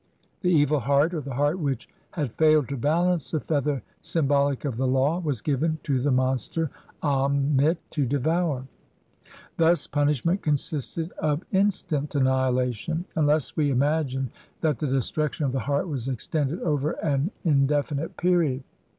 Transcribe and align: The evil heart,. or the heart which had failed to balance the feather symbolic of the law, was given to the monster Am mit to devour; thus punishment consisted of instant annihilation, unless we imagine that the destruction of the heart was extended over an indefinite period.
The 0.41 0.49
evil 0.49 0.79
heart,. 0.79 1.13
or 1.13 1.21
the 1.21 1.35
heart 1.35 1.59
which 1.59 1.87
had 2.09 2.33
failed 2.33 2.69
to 2.69 2.75
balance 2.75 3.29
the 3.29 3.39
feather 3.39 3.83
symbolic 4.01 4.65
of 4.65 4.77
the 4.77 4.87
law, 4.87 5.19
was 5.19 5.43
given 5.43 5.77
to 5.83 5.99
the 5.99 6.09
monster 6.09 6.71
Am 7.03 7.55
mit 7.55 7.83
to 7.91 8.07
devour; 8.07 8.65
thus 9.57 9.85
punishment 9.85 10.41
consisted 10.41 11.11
of 11.19 11.43
instant 11.51 12.15
annihilation, 12.15 13.05
unless 13.15 13.55
we 13.55 13.69
imagine 13.69 14.31
that 14.61 14.79
the 14.79 14.87
destruction 14.87 15.45
of 15.45 15.51
the 15.51 15.59
heart 15.59 15.87
was 15.87 16.07
extended 16.07 16.61
over 16.63 16.93
an 16.93 17.29
indefinite 17.43 18.17
period. 18.17 18.63